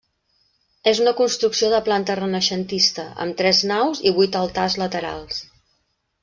[0.91, 5.45] És una construcció de planta renaixentista, amb tres naus i vuit altars laterals.